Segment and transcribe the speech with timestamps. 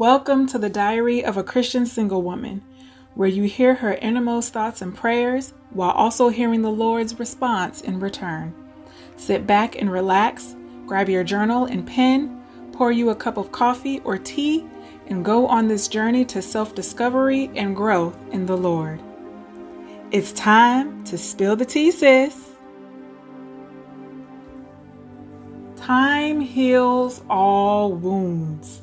[0.00, 2.62] Welcome to the Diary of a Christian Single Woman,
[3.16, 8.00] where you hear her innermost thoughts and prayers while also hearing the Lord's response in
[8.00, 8.54] return.
[9.18, 12.42] Sit back and relax, grab your journal and pen,
[12.72, 14.66] pour you a cup of coffee or tea,
[15.08, 19.02] and go on this journey to self discovery and growth in the Lord.
[20.12, 22.52] It's time to spill the tea, sis.
[25.76, 28.80] Time heals all wounds.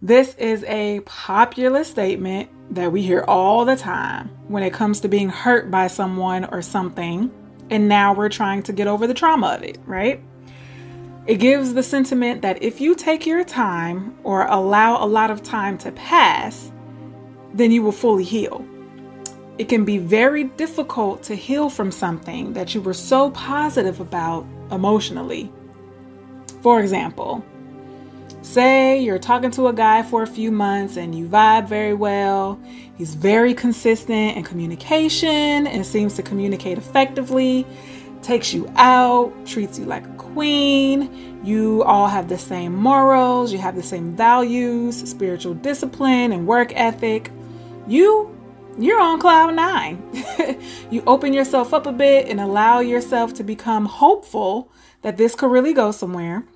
[0.00, 5.08] This is a popular statement that we hear all the time when it comes to
[5.08, 7.32] being hurt by someone or something,
[7.68, 10.22] and now we're trying to get over the trauma of it, right?
[11.26, 15.42] It gives the sentiment that if you take your time or allow a lot of
[15.42, 16.70] time to pass,
[17.52, 18.64] then you will fully heal.
[19.58, 24.46] It can be very difficult to heal from something that you were so positive about
[24.70, 25.50] emotionally.
[26.62, 27.44] For example,
[28.48, 32.58] Say you're talking to a guy for a few months and you vibe very well.
[32.96, 37.66] He's very consistent in communication and seems to communicate effectively,
[38.22, 41.38] takes you out, treats you like a queen.
[41.44, 46.72] You all have the same morals, you have the same values, spiritual discipline, and work
[46.74, 47.30] ethic.
[47.86, 48.34] You
[48.78, 50.02] you're on cloud nine.
[50.90, 55.50] you open yourself up a bit and allow yourself to become hopeful that this could
[55.50, 56.46] really go somewhere.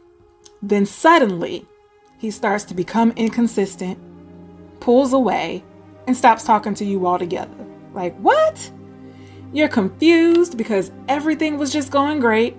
[0.63, 1.67] Then suddenly,
[2.23, 3.99] he starts to become inconsistent,
[4.79, 5.65] pulls away,
[6.07, 7.67] and stops talking to you altogether.
[7.95, 8.71] Like, what?
[9.53, 12.57] You're confused because everything was just going great.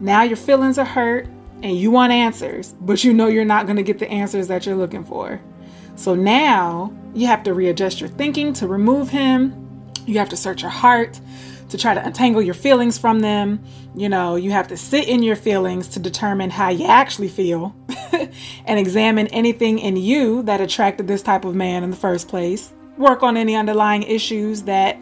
[0.00, 1.26] Now your feelings are hurt
[1.62, 4.64] and you want answers, but you know you're not going to get the answers that
[4.64, 5.38] you're looking for.
[5.96, 9.82] So now you have to readjust your thinking to remove him.
[10.06, 11.20] You have to search your heart
[11.72, 13.62] to try to untangle your feelings from them.
[13.94, 17.74] You know, you have to sit in your feelings to determine how you actually feel
[18.66, 22.72] and examine anything in you that attracted this type of man in the first place.
[22.98, 24.98] Work on any underlying issues that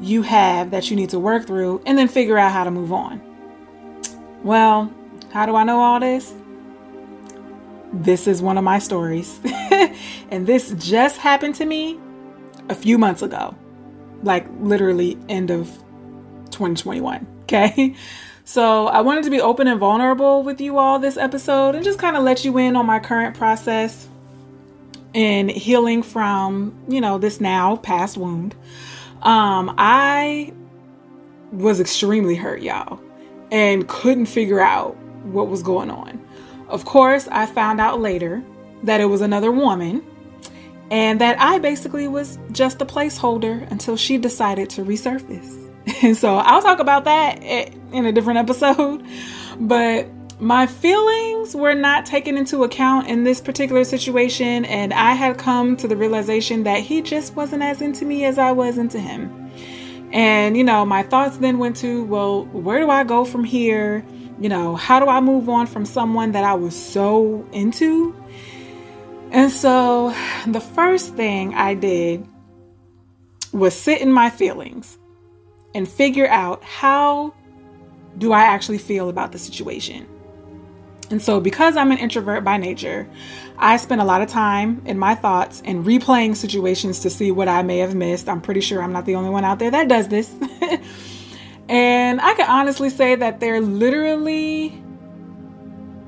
[0.00, 2.92] you have that you need to work through, and then figure out how to move
[2.92, 3.20] on.
[4.42, 4.92] Well,
[5.32, 6.32] how do I know all this?
[7.92, 9.40] This is one of my stories.
[10.30, 11.98] and this just happened to me
[12.68, 13.56] a few months ago.
[14.22, 15.83] Like literally end of
[16.54, 17.26] 2021.
[17.42, 17.94] Okay.
[18.46, 21.98] So I wanted to be open and vulnerable with you all this episode and just
[21.98, 24.06] kind of let you in on my current process
[25.14, 28.54] in healing from, you know, this now past wound.
[29.22, 30.52] Um, I
[31.52, 33.00] was extremely hurt, y'all,
[33.50, 34.94] and couldn't figure out
[35.24, 36.22] what was going on.
[36.68, 38.42] Of course, I found out later
[38.82, 40.04] that it was another woman
[40.90, 45.63] and that I basically was just a placeholder until she decided to resurface.
[46.02, 49.04] And so I'll talk about that in a different episode.
[49.56, 50.08] But
[50.40, 54.64] my feelings were not taken into account in this particular situation.
[54.64, 58.36] And I had come to the realization that he just wasn't as into me as
[58.36, 59.30] I was into him.
[60.12, 64.04] And, you know, my thoughts then went to, well, where do I go from here?
[64.40, 68.12] You know, how do I move on from someone that I was so into?
[69.30, 70.14] And so
[70.46, 72.26] the first thing I did
[73.52, 74.98] was sit in my feelings
[75.74, 77.34] and figure out how
[78.18, 80.08] do I actually feel about the situation.
[81.10, 83.06] And so, because I'm an introvert by nature,
[83.58, 87.48] I spend a lot of time in my thoughts and replaying situations to see what
[87.48, 88.28] I may have missed.
[88.28, 90.32] I'm pretty sure I'm not the only one out there that does this.
[91.68, 94.82] and I can honestly say that they're literally,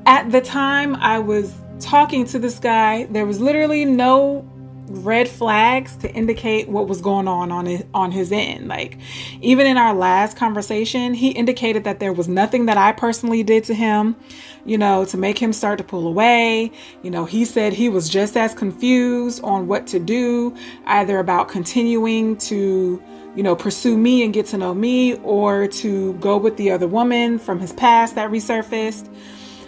[0.06, 4.45] at the time I was talking to this guy, there was literally no
[4.88, 8.69] red flags to indicate what was going on on his, on his end.
[8.69, 8.98] Like
[9.41, 13.64] even in our last conversation, he indicated that there was nothing that I personally did
[13.64, 14.16] to him,
[14.64, 16.72] you know, to make him start to pull away.
[17.02, 20.54] You know, he said he was just as confused on what to do,
[20.86, 23.02] either about continuing to
[23.34, 26.86] you know, pursue me and get to know me or to go with the other
[26.86, 29.14] woman from his past that resurfaced.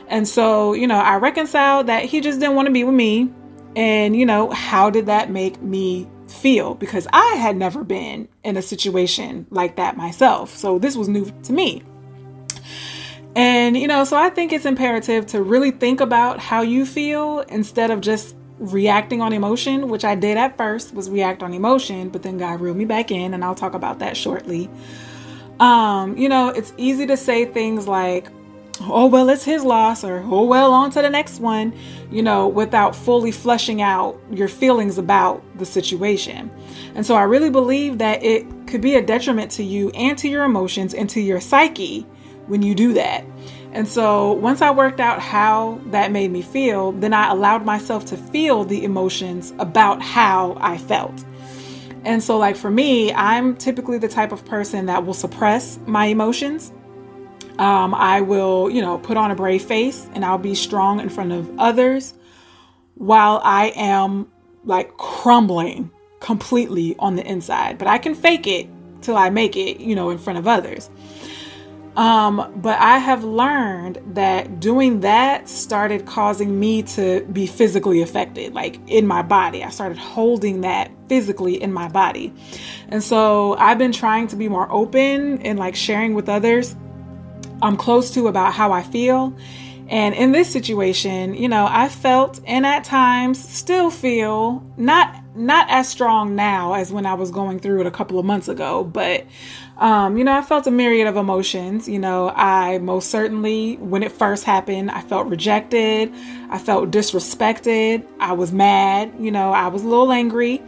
[0.08, 3.31] And so, you know, I reconciled that he just didn't want to be with me
[3.76, 6.75] and, you know, how did that make me feel?
[6.75, 10.55] Because I had never been in a situation like that myself.
[10.56, 11.82] So this was new to me.
[13.37, 17.41] And, you know, so I think it's imperative to really think about how you feel
[17.41, 22.09] instead of just reacting on emotion, which I did at first, was react on emotion,
[22.09, 24.69] but then God reeled me back in, and I'll talk about that shortly.
[25.61, 28.29] Um, you know, it's easy to say things like,
[28.82, 31.72] oh well it's his loss or oh well on to the next one
[32.10, 36.50] you know without fully fleshing out your feelings about the situation
[36.94, 40.28] and so i really believe that it could be a detriment to you and to
[40.28, 42.06] your emotions and to your psyche
[42.46, 43.25] when you do that
[43.72, 48.04] And so once I worked out how that made me feel, then I allowed myself
[48.06, 51.24] to feel the emotions about how I felt.
[52.04, 56.06] And so, like for me, I'm typically the type of person that will suppress my
[56.06, 56.72] emotions.
[57.58, 61.08] Um, I will, you know, put on a brave face and I'll be strong in
[61.08, 62.14] front of others
[62.94, 64.28] while I am
[64.64, 65.90] like crumbling
[66.20, 67.78] completely on the inside.
[67.78, 68.69] But I can fake it
[69.02, 70.90] till I make it, you know, in front of others.
[71.96, 78.55] Um, but I have learned that doing that started causing me to be physically affected,
[78.55, 79.64] like in my body.
[79.64, 82.32] I started holding that physically in my body.
[82.88, 86.76] And so I've been trying to be more open and like sharing with others
[87.62, 89.37] I'm close to about how I feel.
[89.88, 95.66] And in this situation, you know, I felt and at times still feel not not
[95.70, 98.84] as strong now as when I was going through it a couple of months ago,
[98.84, 99.25] but
[99.78, 101.88] um, you know, I felt a myriad of emotions.
[101.88, 106.12] You know, I most certainly, when it first happened, I felt rejected.
[106.50, 108.05] I felt disrespected.
[108.19, 109.12] I was mad.
[109.20, 110.60] You know, I was a little angry.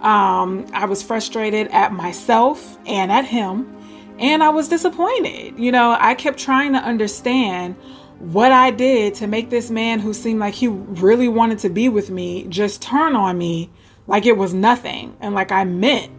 [0.00, 3.76] Um, I was frustrated at myself and at him.
[4.20, 5.58] And I was disappointed.
[5.58, 7.74] You know, I kept trying to understand
[8.20, 11.88] what I did to make this man who seemed like he really wanted to be
[11.88, 13.70] with me just turn on me
[14.06, 16.12] like it was nothing and like I meant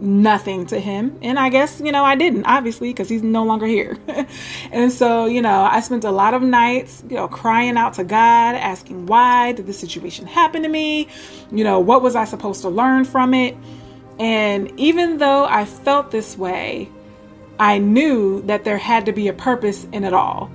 [0.00, 1.16] nothing to him.
[1.22, 3.96] And I guess, you know, I didn't, obviously, because he's no longer here.
[4.72, 8.04] and so, you know, I spent a lot of nights, you know, crying out to
[8.04, 11.08] God, asking why did this situation happen to me?
[11.52, 13.56] You know, what was I supposed to learn from it?
[14.18, 16.88] And even though I felt this way,
[17.58, 20.50] I knew that there had to be a purpose in it all.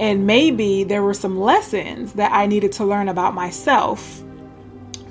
[0.00, 4.22] And maybe there were some lessons that I needed to learn about myself.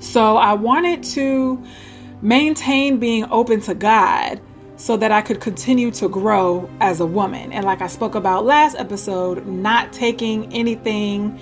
[0.00, 1.62] So I wanted to
[2.20, 4.40] maintain being open to God
[4.76, 7.52] so that I could continue to grow as a woman.
[7.52, 11.38] And like I spoke about last episode, not taking anything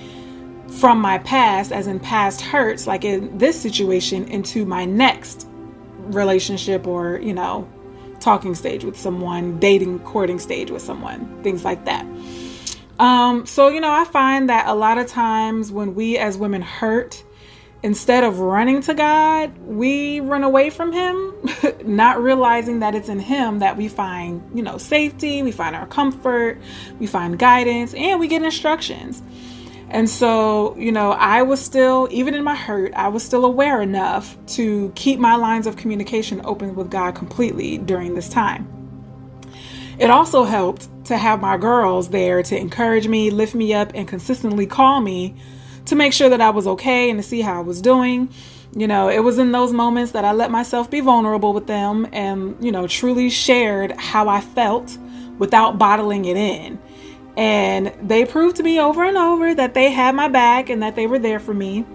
[0.69, 5.47] from my past, as in past hurts, like in this situation, into my next
[5.99, 7.69] relationship or, you know,
[8.23, 12.07] talking stage with someone, dating, courting stage with someone, things like that.
[12.99, 16.63] Um, so, you know, I find that a lot of times when we as women
[16.63, 17.23] hurt,
[17.83, 21.35] instead of running to God, we run away from Him,
[21.85, 25.87] not realizing that it's in Him that we find, you know, safety, we find our
[25.87, 26.59] comfort,
[27.01, 29.23] we find guidance, and we get instructions.
[29.93, 33.83] And so, you know, I was still, even in my hurt, I was still aware
[33.83, 38.67] enough to keep my lines of communication open with God completely during this time.
[39.99, 44.09] It also helped to have my girls there to encourage me, lift me up, and
[44.09, 45.37] consistently call me
[45.85, 48.31] to make sure that I was okay and to see how I was doing.
[48.75, 52.09] You know, it was in those moments that I let myself be vulnerable with them
[52.15, 54.97] and, you know, truly shared how I felt
[55.39, 56.79] without bottling it in.
[57.37, 60.97] And they proved to me over and over that they had my back and that
[60.97, 61.87] they were there for me.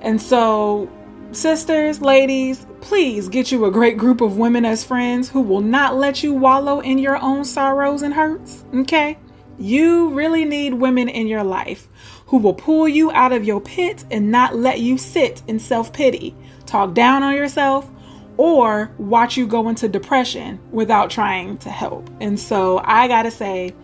[0.00, 0.90] And so,
[1.32, 5.96] sisters, ladies, please get you a great group of women as friends who will not
[5.96, 8.64] let you wallow in your own sorrows and hurts.
[8.74, 9.18] Okay?
[9.58, 11.88] You really need women in your life
[12.26, 15.92] who will pull you out of your pit and not let you sit in self
[15.92, 16.34] pity,
[16.64, 17.90] talk down on yourself,
[18.36, 22.08] or watch you go into depression without trying to help.
[22.20, 23.74] And so I gotta say,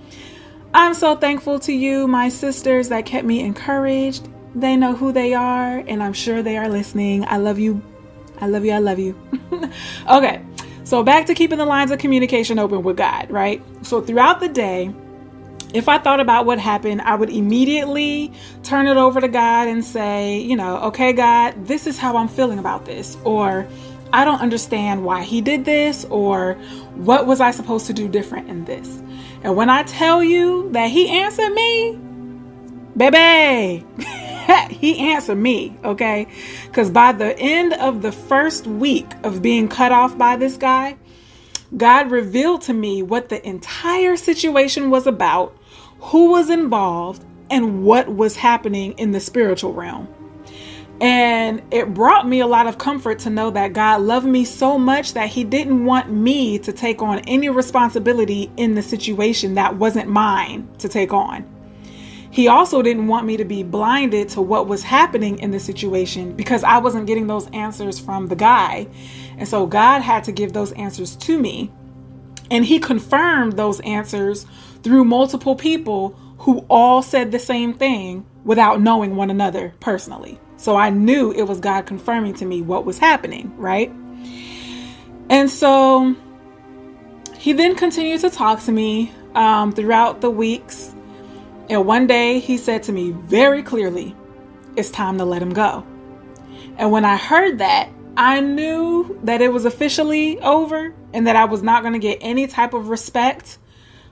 [0.77, 4.29] I'm so thankful to you, my sisters that kept me encouraged.
[4.57, 7.25] They know who they are, and I'm sure they are listening.
[7.27, 7.81] I love you.
[8.41, 8.73] I love you.
[8.73, 9.17] I love you.
[10.11, 10.45] okay,
[10.83, 13.63] so back to keeping the lines of communication open with God, right?
[13.83, 14.93] So throughout the day,
[15.73, 18.33] if I thought about what happened, I would immediately
[18.65, 22.29] turn it over to God and say, you know, okay, God, this is how I'm
[22.29, 23.17] feeling about this.
[23.23, 23.65] Or
[24.13, 26.05] I don't understand why he did this.
[26.07, 26.55] Or
[26.97, 29.04] what was I supposed to do different in this?
[29.45, 31.99] And when I tell you that he answered me,
[32.97, 33.87] baby,
[34.75, 36.27] he answered me, okay?
[36.67, 40.97] Because by the end of the first week of being cut off by this guy,
[41.77, 45.57] God revealed to me what the entire situation was about
[46.05, 50.07] who was involved, and what was happening in the spiritual realm.
[51.01, 54.79] And it brought me a lot of comfort to know that God loved me so
[54.79, 59.77] much that He didn't want me to take on any responsibility in the situation that
[59.77, 61.51] wasn't mine to take on.
[62.31, 66.33] He also didn't want me to be blinded to what was happening in the situation
[66.33, 68.89] because I wasn't getting those answers from the guy.
[69.37, 71.73] And so God had to give those answers to me.
[72.51, 74.47] And He confirmed those answers
[74.83, 80.39] through multiple people who all said the same thing without knowing one another personally.
[80.57, 83.93] So I knew it was God confirming to me what was happening, right?
[85.29, 86.15] And so
[87.37, 90.95] he then continued to talk to me um, throughout the weeks.
[91.69, 94.15] And one day he said to me very clearly,
[94.77, 95.85] It's time to let him go.
[96.77, 101.45] And when I heard that, I knew that it was officially over and that I
[101.47, 103.59] was not going to get any type of respect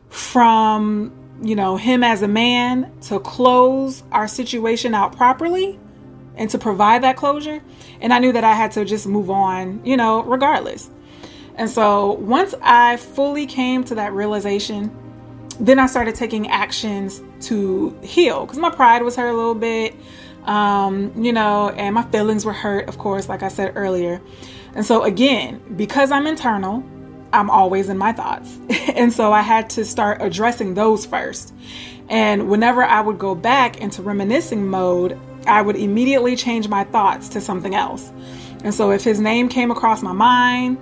[0.09, 5.79] from, you know, him as a man to close our situation out properly
[6.37, 7.63] and to provide that closure.
[8.01, 10.91] And I knew that I had to just move on, you know, regardless.
[11.57, 14.97] And so once I fully came to that realization,
[15.61, 19.95] then I started taking actions to heal because my pride was hurt a little bit,
[20.45, 24.21] um, you know, and my feelings were hurt, of course, like I said earlier.
[24.75, 26.83] And so, again, because I'm internal,
[27.33, 28.59] I'm always in my thoughts.
[28.95, 31.55] and so I had to start addressing those first.
[32.09, 37.29] And whenever I would go back into reminiscing mode, I would immediately change my thoughts
[37.31, 38.11] to something else.
[38.65, 40.79] And so if his name came across my mind,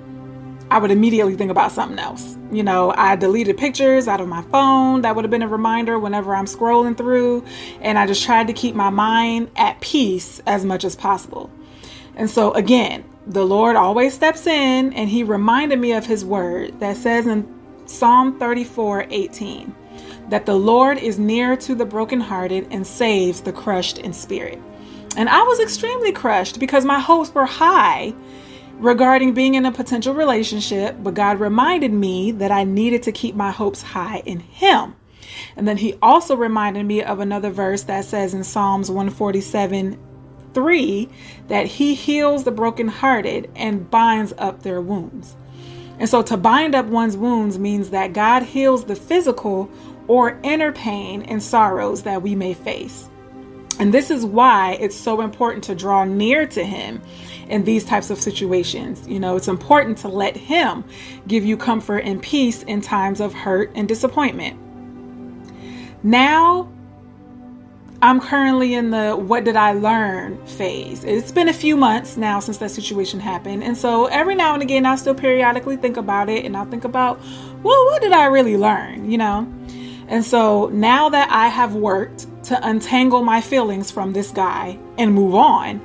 [0.70, 2.36] I would immediately think about something else.
[2.52, 5.02] You know, I deleted pictures out of my phone.
[5.02, 7.44] That would have been a reminder whenever I'm scrolling through.
[7.80, 11.50] And I just tried to keep my mind at peace as much as possible.
[12.14, 16.78] And so, again, the Lord always steps in and he reminded me of his word
[16.80, 17.48] that says in
[17.86, 19.74] Psalm 34 18
[20.30, 24.58] that the Lord is near to the brokenhearted and saves the crushed in spirit.
[25.16, 28.14] And I was extremely crushed because my hopes were high
[28.78, 33.34] regarding being in a potential relationship, but God reminded me that I needed to keep
[33.34, 34.94] my hopes high in Him.
[35.56, 39.98] And then He also reminded me of another verse that says in Psalms 147
[40.54, 41.08] 3
[41.48, 45.36] that He heals the brokenhearted and binds up their wounds.
[45.98, 49.70] And so to bind up one's wounds means that God heals the physical
[50.08, 53.08] or inner pain and sorrows that we may face.
[53.78, 57.00] And this is why it's so important to draw near to Him
[57.48, 59.08] in these types of situations.
[59.08, 60.84] You know, it's important to let Him
[61.26, 64.58] give you comfort and peace in times of hurt and disappointment.
[66.02, 66.70] Now,
[68.02, 71.04] I'm currently in the what did I learn phase.
[71.04, 73.62] It's been a few months now since that situation happened.
[73.62, 76.84] And so every now and again, I still periodically think about it and I'll think
[76.84, 77.20] about,
[77.62, 79.10] well, what did I really learn?
[79.10, 79.52] You know?
[80.10, 85.14] And so now that I have worked to untangle my feelings from this guy and
[85.14, 85.80] move on,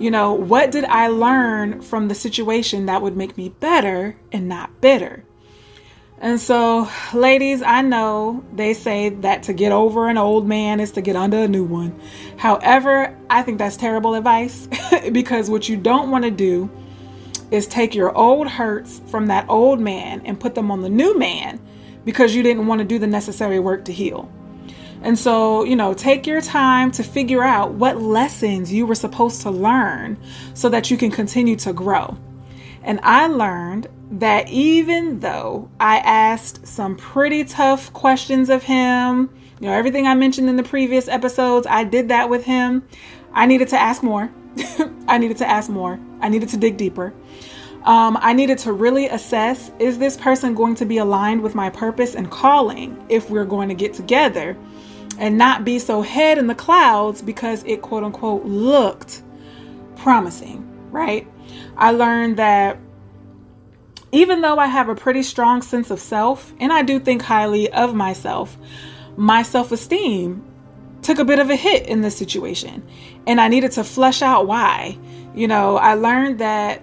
[0.00, 4.48] you know, what did I learn from the situation that would make me better and
[4.48, 5.24] not bitter?
[6.20, 10.90] And so, ladies, I know they say that to get over an old man is
[10.92, 11.98] to get under a new one.
[12.36, 14.68] However, I think that's terrible advice
[15.12, 16.68] because what you don't want to do
[17.52, 21.16] is take your old hurts from that old man and put them on the new
[21.16, 21.60] man
[22.08, 24.32] because you didn't want to do the necessary work to heal.
[25.02, 29.42] And so, you know, take your time to figure out what lessons you were supposed
[29.42, 30.16] to learn
[30.54, 32.16] so that you can continue to grow.
[32.82, 39.28] And I learned that even though I asked some pretty tough questions of him,
[39.60, 42.88] you know, everything I mentioned in the previous episodes, I did that with him.
[43.34, 44.32] I needed to ask more.
[45.08, 46.00] I needed to ask more.
[46.22, 47.12] I needed to dig deeper.
[47.84, 51.70] Um, I needed to really assess is this person going to be aligned with my
[51.70, 54.56] purpose and calling if we're going to get together
[55.18, 59.22] and not be so head in the clouds because it quote unquote looked
[59.96, 61.26] promising, right?
[61.76, 62.78] I learned that
[64.12, 67.70] even though I have a pretty strong sense of self and I do think highly
[67.72, 68.56] of myself,
[69.16, 70.44] my self esteem
[71.02, 72.86] took a bit of a hit in this situation
[73.26, 74.98] and I needed to flesh out why.
[75.34, 76.82] You know, I learned that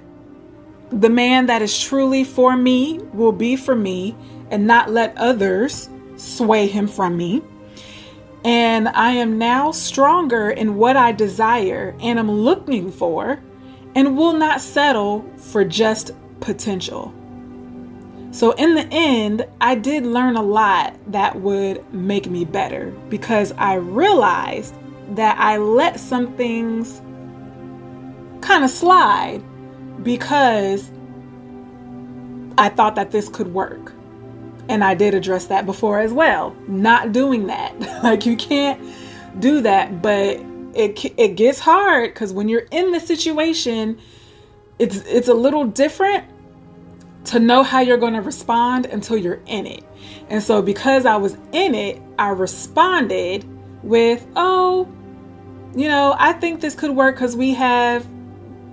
[0.91, 4.15] the man that is truly for me will be for me
[4.51, 7.41] and not let others sway him from me.
[8.43, 13.41] And I am now stronger in what I desire and am looking for
[13.95, 16.11] and will not settle for just
[16.41, 17.13] potential.
[18.31, 23.53] So, in the end, I did learn a lot that would make me better because
[23.53, 24.75] I realized
[25.11, 27.01] that I let some things
[28.41, 29.41] kind of slide
[30.05, 30.89] because
[32.57, 33.91] I thought that this could work.
[34.69, 36.55] And I did address that before as well.
[36.67, 37.77] Not doing that.
[38.03, 38.81] like you can't
[39.39, 40.39] do that, but
[40.73, 43.99] it it gets hard cuz when you're in the situation,
[44.79, 46.23] it's it's a little different
[47.25, 49.83] to know how you're going to respond until you're in it.
[50.29, 53.45] And so because I was in it, I responded
[53.83, 54.87] with, "Oh,
[55.75, 58.05] you know, I think this could work cuz we have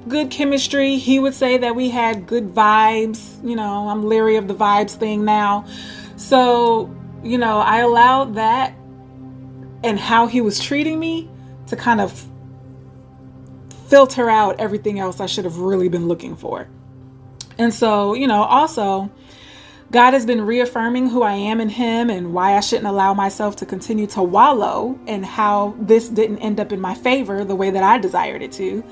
[0.09, 0.97] good chemistry.
[0.99, 3.43] He would say that we had good vibes.
[3.49, 5.65] You know, I'm leery of the vibes thing now.
[6.17, 8.75] So, you know, I allowed that
[9.85, 11.29] and how he was treating me
[11.67, 12.27] to kind of
[13.89, 16.69] filter out everything else I should have really been looking for.
[17.59, 19.11] And so, you know, also
[19.93, 23.57] God has been reaffirming who I am in Him and why I shouldn't allow myself
[23.57, 27.69] to continue to wallow and how this didn't end up in my favor the way
[27.69, 28.83] that I desired it to.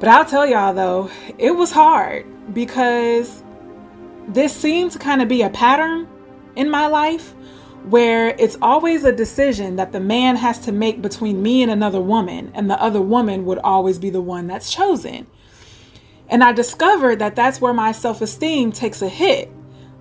[0.00, 2.24] But I'll tell y'all though, it was hard
[2.54, 3.42] because
[4.28, 6.08] this seemed to kind of be a pattern
[6.54, 7.34] in my life
[7.84, 12.00] where it's always a decision that the man has to make between me and another
[12.00, 15.26] woman, and the other woman would always be the one that's chosen.
[16.28, 19.50] And I discovered that that's where my self esteem takes a hit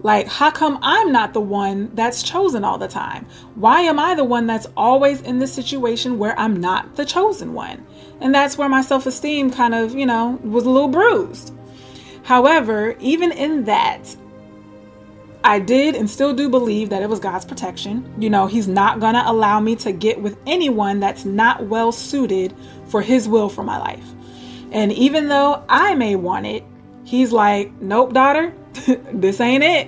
[0.03, 3.25] like, how come I'm not the one that's chosen all the time?
[3.55, 7.53] Why am I the one that's always in the situation where I'm not the chosen
[7.53, 7.85] one?
[8.21, 11.53] And that's where my self esteem kind of, you know, was a little bruised.
[12.23, 14.15] However, even in that,
[15.43, 18.13] I did and still do believe that it was God's protection.
[18.19, 21.91] You know, He's not going to allow me to get with anyone that's not well
[21.91, 22.53] suited
[22.87, 24.05] for His will for my life.
[24.71, 26.63] And even though I may want it,
[27.03, 28.53] He's like, nope, daughter,
[29.13, 29.87] this ain't it.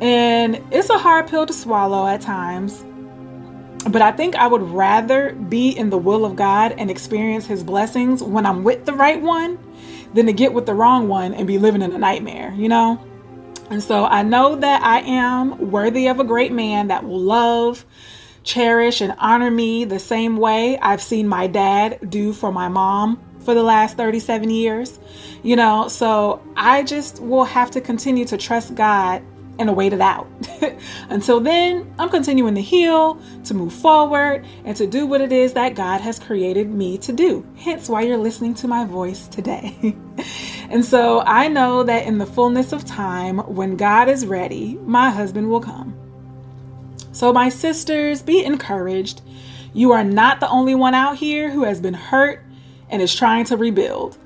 [0.00, 2.84] And it's a hard pill to swallow at times.
[3.88, 7.62] But I think I would rather be in the will of God and experience His
[7.62, 9.58] blessings when I'm with the right one
[10.14, 13.02] than to get with the wrong one and be living in a nightmare, you know?
[13.70, 17.84] And so I know that I am worthy of a great man that will love,
[18.42, 23.22] cherish, and honor me the same way I've seen my dad do for my mom
[23.40, 24.98] for the last 37 years.
[25.42, 29.22] You know, so I just will have to continue to trust God
[29.58, 30.28] and wait it out.
[31.08, 35.52] Until then, I'm continuing to heal, to move forward, and to do what it is
[35.54, 37.44] that God has created me to do.
[37.56, 39.96] Hence why you're listening to my voice today.
[40.70, 45.10] and so I know that in the fullness of time, when God is ready, my
[45.10, 45.94] husband will come.
[47.12, 49.22] So, my sisters, be encouraged.
[49.72, 52.44] You are not the only one out here who has been hurt
[52.90, 54.18] and is trying to rebuild.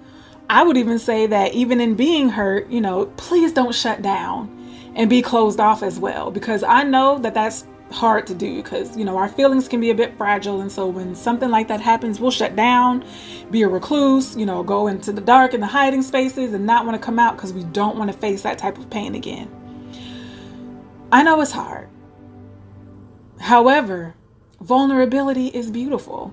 [0.51, 4.51] I would even say that even in being hurt, you know, please don't shut down
[4.95, 8.97] and be closed off as well because I know that that's hard to do because
[8.97, 10.61] you know our feelings can be a bit fragile.
[10.61, 13.05] And so when something like that happens we'll shut down
[13.51, 16.87] be a recluse you know go into the dark and the hiding spaces and not
[16.87, 19.51] want to come out because we don't want to face that type of pain again.
[21.11, 21.89] I know it's hard.
[23.41, 24.15] However
[24.61, 26.33] vulnerability is beautiful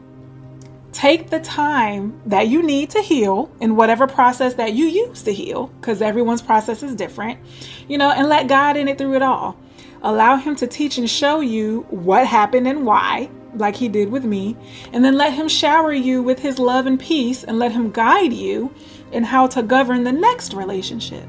[0.92, 5.34] take the time that you need to heal in whatever process that you use to
[5.34, 7.40] heal, because everyone's process is different,
[7.88, 9.58] you know, and let God in it through it all.
[10.02, 14.26] Allow Him to teach and show you what happened and why, like He did with
[14.26, 14.56] me,
[14.94, 18.34] and then let Him shower you with His love and peace and let Him guide
[18.34, 18.74] you
[19.12, 21.26] in how to govern the next relationship.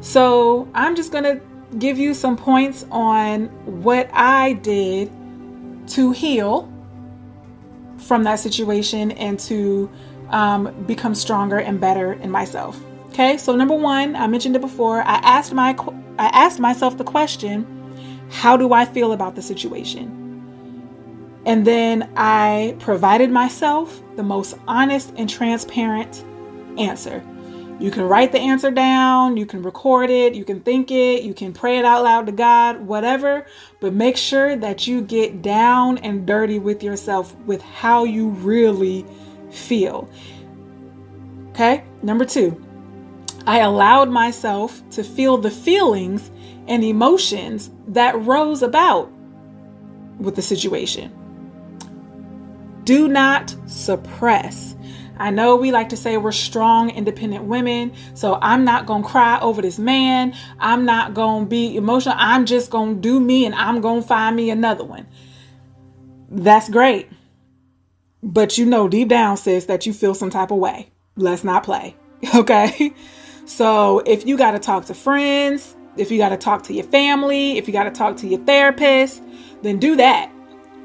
[0.00, 1.40] So, I'm just going to
[1.78, 3.46] give you some points on
[3.82, 5.10] what I did
[5.88, 6.72] to heal
[7.98, 9.90] from that situation and to
[10.30, 12.80] um, become stronger and better in myself.
[13.08, 15.02] Okay, so number one, I mentioned it before.
[15.02, 15.76] I asked my
[16.18, 17.66] I asked myself the question,
[18.30, 20.14] how do I feel about the situation?
[21.46, 26.24] And then I provided myself the most honest and transparent
[26.76, 27.24] answer.
[27.78, 31.32] You can write the answer down, you can record it, you can think it, you
[31.32, 33.46] can pray it out loud to God, whatever,
[33.78, 39.06] but make sure that you get down and dirty with yourself with how you really
[39.50, 40.10] feel.
[41.50, 42.60] Okay, number two,
[43.46, 46.32] I allowed myself to feel the feelings
[46.66, 49.10] and emotions that rose about
[50.18, 51.12] with the situation.
[52.82, 54.74] Do not suppress
[55.18, 59.38] I know we like to say we're strong, independent women, so I'm not to cry
[59.40, 60.34] over this man.
[60.58, 62.14] I'm not to be emotional.
[62.18, 65.06] I'm just to do me and I'm to find me another one.
[66.30, 67.08] That's great.
[68.22, 70.90] But you know, deep down, sis, that you feel some type of way.
[71.16, 71.96] Let's not play.
[72.34, 72.92] Okay?
[73.44, 76.84] So if you got to talk to friends, if you got to talk to your
[76.84, 79.22] family, if you got to talk to your therapist,
[79.62, 80.30] then do that.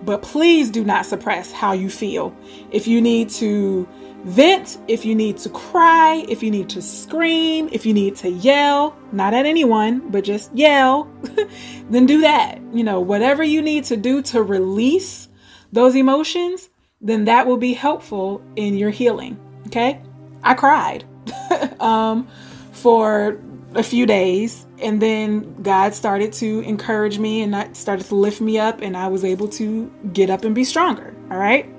[0.03, 2.35] But please do not suppress how you feel.
[2.71, 3.87] If you need to
[4.23, 8.29] Vent if you need to cry, if you need to scream, if you need to
[8.29, 11.11] yell, not at anyone, but just yell,
[11.89, 12.61] then do that.
[12.71, 15.27] You know, whatever you need to do to release
[15.73, 16.69] those emotions,
[17.01, 19.37] then that will be helpful in your healing.
[19.67, 20.01] Okay?
[20.41, 21.03] I cried
[21.81, 22.27] um,
[22.71, 23.41] for
[23.75, 28.39] a few days, and then God started to encourage me and that started to lift
[28.39, 31.13] me up, and I was able to get up and be stronger.
[31.29, 31.69] All right?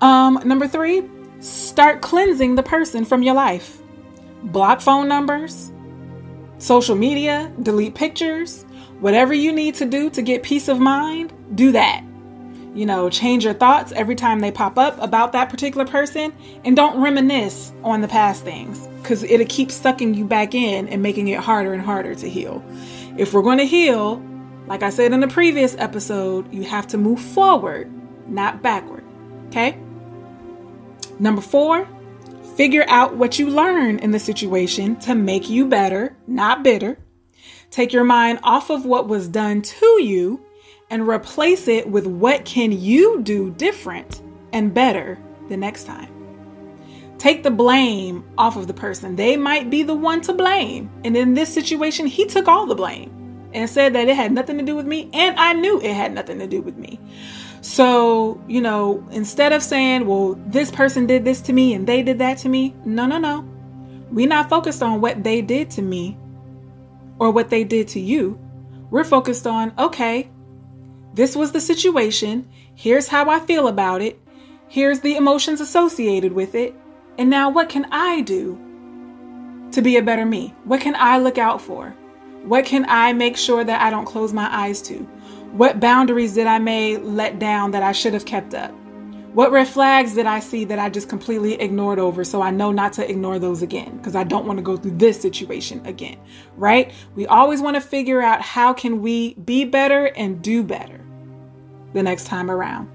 [0.00, 1.02] Um, number three,
[1.40, 3.78] start cleansing the person from your life.
[4.44, 5.72] Block phone numbers,
[6.58, 8.64] social media, delete pictures,
[9.00, 12.04] whatever you need to do to get peace of mind, do that.
[12.74, 16.32] You know, change your thoughts every time they pop up about that particular person
[16.64, 21.02] and don't reminisce on the past things because it'll keep sucking you back in and
[21.02, 22.62] making it harder and harder to heal.
[23.16, 24.22] If we're going to heal,
[24.66, 27.90] like I said in the previous episode, you have to move forward,
[28.28, 29.02] not backward.
[29.48, 29.76] Okay?
[31.18, 31.88] Number four,
[32.56, 36.98] figure out what you learn in the situation to make you better, not bitter.
[37.70, 40.44] Take your mind off of what was done to you
[40.90, 46.12] and replace it with what can you do different and better the next time.
[47.18, 49.16] Take the blame off of the person.
[49.16, 50.88] They might be the one to blame.
[51.04, 53.10] And in this situation, he took all the blame
[53.52, 55.10] and said that it had nothing to do with me.
[55.12, 57.00] And I knew it had nothing to do with me.
[57.60, 62.02] So, you know, instead of saying, well, this person did this to me and they
[62.02, 63.48] did that to me, no, no, no.
[64.10, 66.16] We're not focused on what they did to me
[67.18, 68.38] or what they did to you.
[68.90, 70.30] We're focused on, okay,
[71.14, 72.48] this was the situation.
[72.74, 74.20] Here's how I feel about it.
[74.68, 76.74] Here's the emotions associated with it.
[77.18, 78.56] And now, what can I do
[79.72, 80.54] to be a better me?
[80.64, 81.94] What can I look out for?
[82.44, 84.98] What can I make sure that I don't close my eyes to?
[85.52, 88.72] What boundaries did I may let down that I should have kept up?
[89.34, 92.72] What red flags did I see that I just completely ignored over so I know
[92.72, 96.18] not to ignore those again because I don't want to go through this situation again,
[96.56, 96.92] right?
[97.14, 101.00] We always want to figure out how can we be better and do better
[101.92, 102.90] the next time around.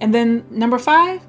[0.00, 1.20] And then number 5,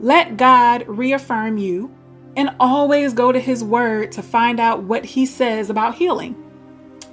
[0.00, 1.94] let God reaffirm you
[2.36, 6.36] and always go to his word to find out what he says about healing.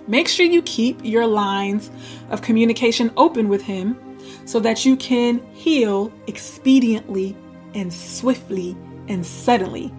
[0.08, 1.89] Make sure you keep your lines
[2.30, 3.98] of communication open with Him
[4.46, 7.36] so that you can heal expediently
[7.74, 8.76] and swiftly
[9.08, 9.91] and suddenly.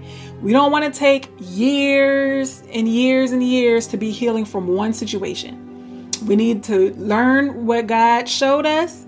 [0.43, 4.93] We don't want to take years and years and years to be healing from one
[4.93, 6.11] situation.
[6.27, 9.07] We need to learn what God showed us,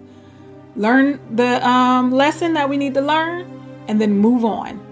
[0.76, 3.46] learn the um, lesson that we need to learn,
[3.88, 4.84] and then move on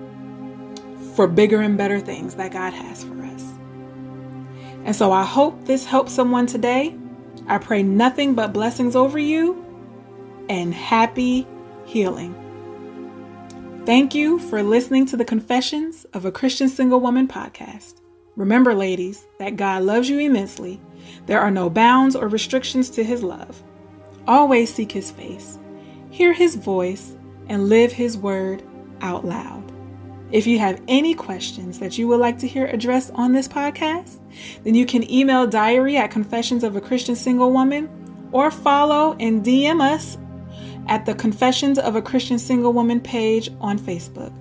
[1.14, 3.15] for bigger and better things that God has for us.
[4.86, 6.96] And so I hope this helps someone today.
[7.48, 9.64] I pray nothing but blessings over you
[10.48, 11.44] and happy
[11.84, 12.34] healing.
[13.84, 18.00] Thank you for listening to the Confessions of a Christian Single Woman podcast.
[18.36, 20.80] Remember, ladies, that God loves you immensely.
[21.26, 23.60] There are no bounds or restrictions to his love.
[24.28, 25.58] Always seek his face,
[26.10, 27.16] hear his voice,
[27.48, 28.62] and live his word
[29.00, 29.65] out loud.
[30.32, 34.18] If you have any questions that you would like to hear addressed on this podcast,
[34.64, 37.88] then you can email diary at confessions of a Christian single woman
[38.32, 40.18] or follow and DM us
[40.88, 44.32] at the Confessions of a Christian Single Woman page on Facebook.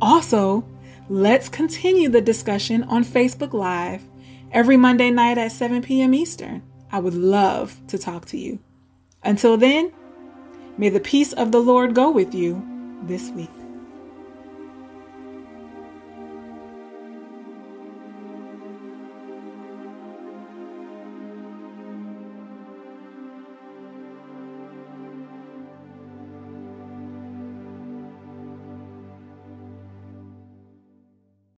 [0.00, 0.64] Also,
[1.08, 4.02] let's continue the discussion on Facebook Live
[4.52, 6.14] every Monday night at 7 p.m.
[6.14, 6.62] Eastern.
[6.90, 8.58] I would love to talk to you.
[9.22, 9.92] Until then,
[10.78, 12.64] may the peace of the Lord go with you
[13.02, 13.50] this week.